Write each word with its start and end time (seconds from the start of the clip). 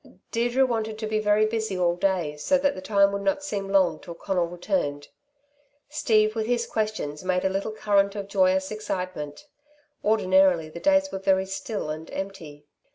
Deirdre 0.31 0.65
wanted 0.65 0.97
to 0.97 1.05
be 1.05 1.19
very 1.19 1.45
busy 1.45 1.77
all 1.77 1.95
day 1.95 2.35
so 2.35 2.57
that 2.57 2.73
the 2.73 2.81
time 2.81 3.11
would 3.11 3.21
not 3.21 3.43
seem 3.43 3.69
long 3.69 3.99
till 3.99 4.15
Conal 4.15 4.47
returned. 4.47 5.09
Steve 5.89 6.33
with 6.35 6.47
his 6.47 6.65
questions 6.65 7.23
made 7.23 7.45
a 7.45 7.49
little 7.49 7.71
current 7.71 8.15
of 8.15 8.27
joyous 8.27 8.71
excitement. 8.71 9.45
Ordinarily 10.03 10.69
the 10.69 10.79
days 10.79 11.11
were 11.11 11.19
very 11.19 11.45
still 11.45 11.91
and 11.91 12.09
empty. 12.13 12.65